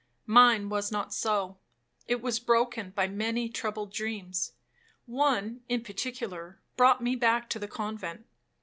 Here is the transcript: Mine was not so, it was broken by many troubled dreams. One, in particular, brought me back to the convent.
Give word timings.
Mine 0.25 0.67
was 0.69 0.91
not 0.91 1.13
so, 1.13 1.59
it 2.07 2.23
was 2.23 2.39
broken 2.39 2.89
by 2.89 3.07
many 3.07 3.47
troubled 3.49 3.93
dreams. 3.93 4.53
One, 5.05 5.61
in 5.69 5.83
particular, 5.83 6.59
brought 6.75 7.01
me 7.03 7.15
back 7.15 7.47
to 7.51 7.59
the 7.59 7.67
convent. 7.67 8.25